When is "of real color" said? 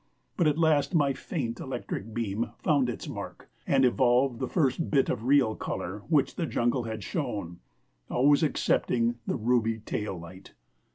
5.09-5.99